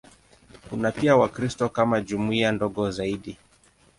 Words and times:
Kuna 0.69 0.91
pia 0.91 1.15
Wakristo 1.15 1.69
kama 1.69 2.01
jumuiya 2.01 2.51
ndogo 2.51 2.91
zaidi. 2.91 3.37